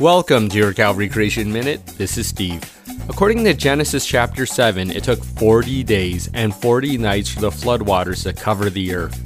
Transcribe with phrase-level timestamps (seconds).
[0.00, 1.80] Welcome to your Calvary Creation Minute.
[1.96, 2.62] This is Steve.
[3.08, 8.22] According to Genesis chapter 7, it took 40 days and 40 nights for the floodwaters
[8.24, 9.18] to cover the earth.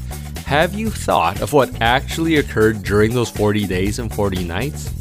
[0.46, 4.99] Have you thought of what actually occurred during those 40 days and 40 nights?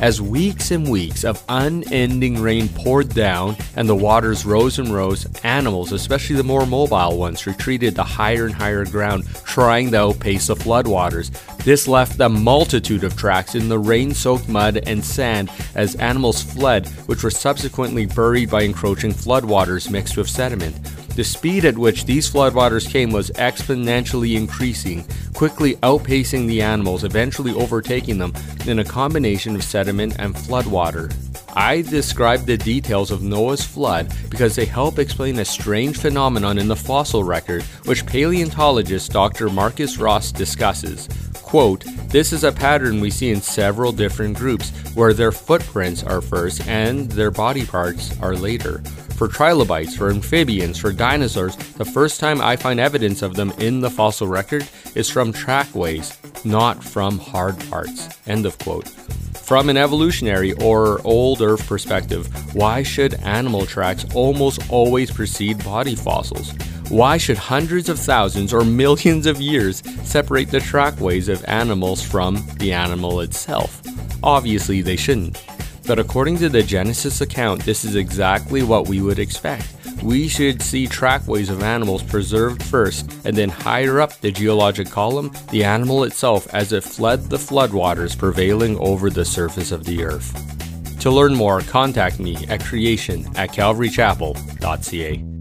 [0.00, 5.26] As weeks and weeks of unending rain poured down and the waters rose and rose,
[5.44, 10.48] animals, especially the more mobile ones, retreated to higher and higher ground, trying to outpace
[10.48, 11.30] the floodwaters.
[11.64, 16.42] This left a multitude of tracks in the rain soaked mud and sand as animals
[16.42, 20.76] fled, which were subsequently buried by encroaching floodwaters mixed with sediment.
[21.14, 27.52] The speed at which these floodwaters came was exponentially increasing, quickly outpacing the animals, eventually
[27.52, 28.32] overtaking them
[28.66, 31.14] in a combination of sediment and floodwater.
[31.56, 36.66] I describe the details of Noah's flood because they help explain a strange phenomenon in
[36.66, 39.48] the fossil record, which paleontologist Dr.
[39.48, 41.08] Marcus Ross discusses.
[41.54, 46.20] Quote, this is a pattern we see in several different groups where their footprints are
[46.20, 48.78] first and their body parts are later.
[49.14, 53.78] For trilobites, for amphibians, for dinosaurs, the first time I find evidence of them in
[53.78, 54.66] the fossil record
[54.96, 58.08] is from trackways, not from hard parts.
[58.26, 58.88] End of quote.
[58.88, 65.94] From an evolutionary or old Earth perspective, why should animal tracks almost always precede body
[65.94, 66.52] fossils?
[66.90, 72.44] Why should hundreds of thousands or millions of years separate the trackways of animals from
[72.58, 73.80] the animal itself?
[74.22, 75.42] Obviously, they shouldn't.
[75.86, 79.66] But according to the Genesis account, this is exactly what we would expect.
[80.02, 85.32] We should see trackways of animals preserved first, and then higher up the geologic column,
[85.50, 91.00] the animal itself as it fled the floodwaters prevailing over the surface of the earth.
[91.00, 95.33] To learn more, contact me at creation at calvarychapel.ca.